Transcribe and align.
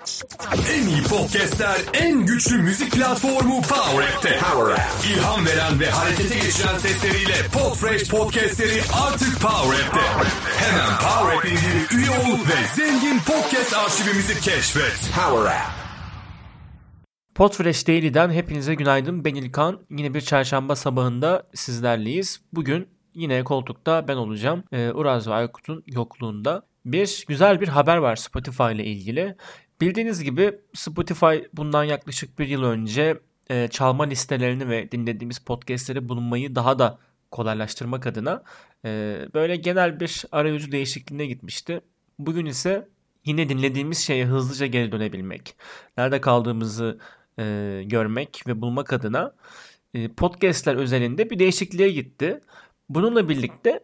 En 0.00 0.88
iyi 0.88 1.02
podcastler, 1.02 1.76
en 1.94 2.26
güçlü 2.26 2.62
müzik 2.62 2.92
platformu 2.92 3.62
Power 3.62 4.08
App'te. 4.08 4.38
Power 4.38 4.74
App. 4.74 4.80
İlham 5.10 5.46
veren 5.46 5.80
ve 5.80 5.90
harekete 5.90 6.34
geçiren 6.34 6.78
sesleriyle 6.78 7.34
Podfresh 7.52 8.10
podcastleri 8.10 8.80
artık 9.06 9.40
Power 9.40 9.86
App'te. 9.86 10.00
Hemen 10.56 10.98
Power 10.98 11.36
App 11.36 11.44
indir, 11.44 11.98
üye 11.98 12.10
ol 12.10 12.38
ve 12.38 12.66
zengin 12.76 13.18
podcast 13.18 13.74
arşivimizi 13.74 14.40
keşfet. 14.40 15.10
Power 15.14 15.50
App. 15.52 15.70
Podfresh 17.34 17.88
Daily'den 17.88 18.30
hepinize 18.30 18.74
günaydın. 18.74 19.24
Ben 19.24 19.34
İlkan. 19.34 19.80
Yine 19.90 20.14
bir 20.14 20.20
çarşamba 20.20 20.76
sabahında 20.76 21.42
sizlerleyiz. 21.54 22.40
Bugün 22.52 22.88
yine 23.14 23.44
koltukta 23.44 24.08
ben 24.08 24.16
olacağım. 24.16 24.64
Ee, 24.72 24.90
Uraz 24.90 25.28
ve 25.28 25.34
Aykut'un 25.34 25.82
yokluğunda. 25.86 26.62
Bir 26.84 27.24
güzel 27.28 27.60
bir 27.60 27.68
haber 27.68 27.96
var 27.96 28.16
Spotify 28.16 28.72
ile 28.72 28.84
ilgili. 28.84 29.36
Bildiğiniz 29.80 30.24
gibi 30.24 30.58
Spotify 30.74 31.36
bundan 31.52 31.84
yaklaşık 31.84 32.38
bir 32.38 32.48
yıl 32.48 32.62
önce 32.62 33.20
e, 33.50 33.68
çalma 33.68 34.04
listelerini 34.04 34.68
ve 34.68 34.92
dinlediğimiz 34.92 35.38
podcastleri 35.38 36.08
bulunmayı 36.08 36.54
daha 36.54 36.78
da 36.78 36.98
kolaylaştırmak 37.30 38.06
adına 38.06 38.42
e, 38.84 39.18
böyle 39.34 39.56
genel 39.56 40.00
bir 40.00 40.24
arayüzü 40.32 40.72
değişikliğine 40.72 41.26
gitmişti. 41.26 41.80
Bugün 42.18 42.46
ise 42.46 42.88
yine 43.24 43.48
dinlediğimiz 43.48 43.98
şeye 43.98 44.26
hızlıca 44.26 44.66
geri 44.66 44.92
dönebilmek, 44.92 45.56
nerede 45.96 46.20
kaldığımızı 46.20 46.98
e, 47.38 47.82
görmek 47.86 48.42
ve 48.46 48.60
bulmak 48.60 48.92
adına 48.92 49.34
e, 49.94 50.08
podcastler 50.08 50.76
özelinde 50.76 51.30
bir 51.30 51.38
değişikliğe 51.38 51.90
gitti. 51.90 52.40
Bununla 52.88 53.28
birlikte 53.28 53.80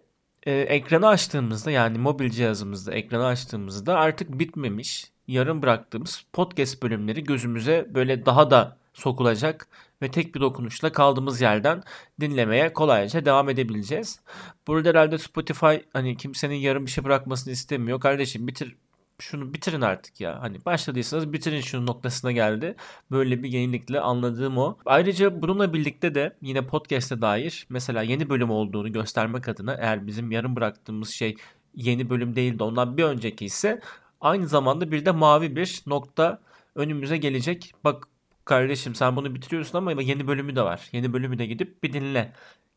e, 0.46 0.52
ekranı 0.52 1.08
açtığımızda 1.08 1.70
yani 1.70 1.98
mobil 1.98 2.30
cihazımızda 2.30 2.94
ekranı 2.94 3.26
açtığımızda 3.26 3.94
artık 3.94 4.38
bitmemiş 4.38 5.15
yarım 5.28 5.62
bıraktığımız 5.62 6.24
podcast 6.32 6.82
bölümleri 6.82 7.24
gözümüze 7.24 7.86
böyle 7.94 8.26
daha 8.26 8.50
da 8.50 8.78
sokulacak 8.94 9.68
ve 10.02 10.10
tek 10.10 10.34
bir 10.34 10.40
dokunuşla 10.40 10.92
kaldığımız 10.92 11.40
yerden 11.40 11.82
dinlemeye 12.20 12.72
kolayca 12.72 13.24
devam 13.24 13.48
edebileceğiz. 13.48 14.20
Burada 14.66 14.88
herhalde 14.88 15.18
Spotify 15.18 15.76
hani 15.92 16.16
kimsenin 16.16 16.54
yarım 16.54 16.86
bir 16.86 16.90
şey 16.90 17.04
bırakmasını 17.04 17.52
istemiyor. 17.52 18.00
Kardeşim 18.00 18.46
bitir 18.46 18.76
şunu 19.18 19.54
bitirin 19.54 19.80
artık 19.80 20.20
ya. 20.20 20.42
Hani 20.42 20.64
başladıysanız 20.64 21.32
bitirin 21.32 21.60
şunun 21.60 21.86
noktasına 21.86 22.32
geldi. 22.32 22.76
Böyle 23.10 23.42
bir 23.42 23.48
yenilikle 23.48 24.00
anladığım 24.00 24.58
o. 24.58 24.78
Ayrıca 24.86 25.42
bununla 25.42 25.72
birlikte 25.72 26.14
de 26.14 26.36
yine 26.42 26.66
podcast'e 26.66 27.20
dair 27.20 27.66
mesela 27.70 28.02
yeni 28.02 28.30
bölüm 28.30 28.50
olduğunu 28.50 28.92
göstermek 28.92 29.48
adına 29.48 29.74
eğer 29.74 30.06
bizim 30.06 30.30
yarım 30.30 30.56
bıraktığımız 30.56 31.10
şey 31.10 31.36
yeni 31.74 32.10
bölüm 32.10 32.36
değil 32.36 32.58
de 32.58 32.64
ondan 32.64 32.96
bir 32.96 33.04
önceki 33.04 33.44
ise 33.44 33.80
aynı 34.20 34.48
zamanda 34.48 34.92
bir 34.92 35.04
de 35.06 35.10
mavi 35.10 35.56
bir 35.56 35.82
nokta 35.86 36.38
önümüze 36.74 37.16
gelecek. 37.16 37.72
Bak 37.84 38.08
kardeşim 38.44 38.94
sen 38.94 39.16
bunu 39.16 39.34
bitiriyorsun 39.34 39.78
ama 39.78 40.02
yeni 40.02 40.26
bölümü 40.26 40.56
de 40.56 40.62
var. 40.62 40.88
Yeni 40.92 41.12
bölümü 41.12 41.38
de 41.38 41.46
gidip 41.46 41.82
bir 41.82 41.92
dinle 41.92 42.32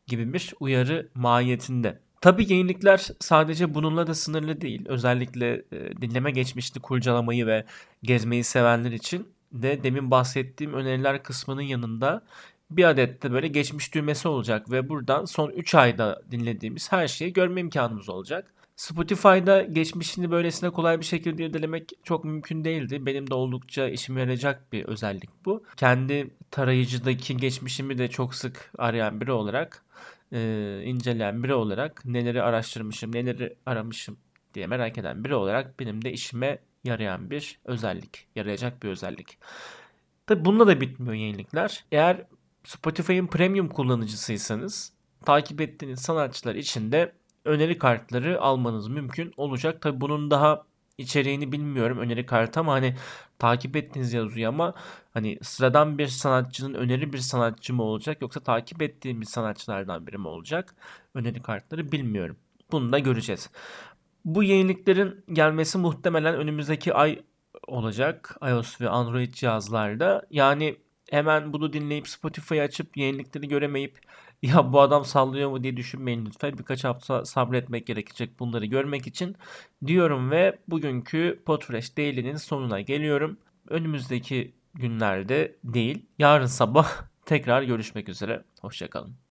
gibi 0.06 0.32
bir 0.32 0.54
uyarı 0.60 1.08
mahiyetinde. 1.14 2.00
Tabii 2.20 2.52
yenilikler 2.52 3.08
sadece 3.20 3.74
bununla 3.74 4.06
da 4.06 4.14
sınırlı 4.14 4.60
değil. 4.60 4.84
Özellikle 4.88 5.64
e, 5.72 6.00
dinleme 6.00 6.30
geçmişini 6.30 6.82
kurcalamayı 6.82 7.46
ve 7.46 7.64
gezmeyi 8.02 8.44
sevenler 8.44 8.92
için 8.92 9.28
de 9.52 9.82
demin 9.82 10.10
bahsettiğim 10.10 10.74
öneriler 10.74 11.22
kısmının 11.22 11.62
yanında 11.62 12.22
bir 12.70 12.84
adet 12.84 13.22
de 13.22 13.32
böyle 13.32 13.48
geçmiş 13.48 13.94
düğmesi 13.94 14.28
olacak 14.28 14.70
ve 14.70 14.88
buradan 14.88 15.24
son 15.24 15.50
3 15.50 15.74
ayda 15.74 16.22
dinlediğimiz 16.30 16.92
her 16.92 17.08
şeyi 17.08 17.32
görme 17.32 17.60
imkanımız 17.60 18.08
olacak. 18.08 18.52
Spotify'da 18.80 19.62
geçmişini 19.62 20.30
böylesine 20.30 20.70
kolay 20.70 21.00
bir 21.00 21.04
şekilde 21.04 21.44
irdelemek 21.44 21.90
çok 22.04 22.24
mümkün 22.24 22.64
değildi. 22.64 23.06
Benim 23.06 23.30
de 23.30 23.34
oldukça 23.34 23.88
işime 23.88 24.20
yarayacak 24.20 24.72
bir 24.72 24.84
özellik 24.84 25.30
bu. 25.44 25.64
Kendi 25.76 26.30
tarayıcıdaki 26.50 27.36
geçmişimi 27.36 27.98
de 27.98 28.08
çok 28.08 28.34
sık 28.34 28.72
arayan 28.78 29.20
biri 29.20 29.32
olarak, 29.32 29.84
e, 30.32 30.82
inceleyen 30.84 31.42
biri 31.42 31.54
olarak 31.54 32.04
neleri 32.04 32.42
araştırmışım, 32.42 33.14
neleri 33.14 33.56
aramışım 33.66 34.16
diye 34.54 34.66
merak 34.66 34.98
eden 34.98 35.24
biri 35.24 35.34
olarak 35.34 35.80
benim 35.80 36.04
de 36.04 36.12
işime 36.12 36.58
yarayan 36.84 37.30
bir 37.30 37.58
özellik, 37.64 38.26
yarayacak 38.36 38.82
bir 38.82 38.88
özellik. 38.88 39.38
Tabi 40.26 40.44
bununla 40.44 40.66
da 40.66 40.80
bitmiyor 40.80 41.14
yenilikler. 41.14 41.84
Eğer 41.92 42.26
Spotify'ın 42.64 43.26
premium 43.26 43.68
kullanıcısıysanız 43.68 44.92
takip 45.26 45.60
ettiğiniz 45.60 46.00
sanatçılar 46.00 46.54
için 46.54 46.92
de 46.92 47.19
öneri 47.44 47.78
kartları 47.78 48.40
almanız 48.40 48.88
mümkün 48.88 49.32
olacak. 49.36 49.82
Tabi 49.82 50.00
bunun 50.00 50.30
daha 50.30 50.62
içeriğini 50.98 51.52
bilmiyorum 51.52 51.98
öneri 51.98 52.26
kartı 52.26 52.60
ama 52.60 52.72
hani 52.72 52.96
takip 53.38 53.76
ettiğiniz 53.76 54.12
yazıyor 54.12 54.48
ama 54.48 54.74
hani 55.14 55.38
sıradan 55.42 55.98
bir 55.98 56.06
sanatçının 56.06 56.74
öneri 56.74 57.12
bir 57.12 57.18
sanatçı 57.18 57.74
mı 57.74 57.82
olacak 57.82 58.22
yoksa 58.22 58.40
takip 58.40 58.82
ettiğimiz 58.82 59.28
sanatçılardan 59.28 60.06
biri 60.06 60.18
mi 60.18 60.28
olacak? 60.28 60.74
Öneri 61.14 61.42
kartları 61.42 61.92
bilmiyorum. 61.92 62.36
Bunu 62.72 62.92
da 62.92 62.98
göreceğiz. 62.98 63.50
Bu 64.24 64.42
yeniliklerin 64.42 65.24
gelmesi 65.32 65.78
muhtemelen 65.78 66.34
önümüzdeki 66.34 66.94
ay 66.94 67.22
olacak 67.66 68.36
iOS 68.42 68.80
ve 68.80 68.88
Android 68.88 69.32
cihazlarda. 69.32 70.26
Yani 70.30 70.76
hemen 71.10 71.52
bunu 71.52 71.72
dinleyip 71.72 72.08
Spotify 72.08 72.62
açıp 72.62 72.96
yenilikleri 72.96 73.48
göremeyip 73.48 74.00
ya 74.42 74.72
bu 74.72 74.80
adam 74.80 75.04
sallıyor 75.04 75.50
mu 75.50 75.62
diye 75.62 75.76
düşünmeyin 75.76 76.26
lütfen. 76.26 76.58
Birkaç 76.58 76.84
hafta 76.84 77.24
sabretmek 77.24 77.86
gerekecek 77.86 78.40
bunları 78.40 78.66
görmek 78.66 79.06
için 79.06 79.36
diyorum 79.86 80.30
ve 80.30 80.58
bugünkü 80.68 81.42
Podfresh 81.46 81.96
Daily'nin 81.96 82.36
sonuna 82.36 82.80
geliyorum. 82.80 83.38
Önümüzdeki 83.68 84.52
günlerde 84.74 85.56
değil, 85.64 86.06
yarın 86.18 86.46
sabah 86.46 86.88
tekrar 87.26 87.62
görüşmek 87.62 88.08
üzere. 88.08 88.44
Hoşçakalın. 88.60 89.16